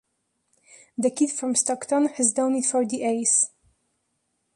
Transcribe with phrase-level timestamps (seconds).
[0.97, 3.51] The kid from Stockton has done it for the A's!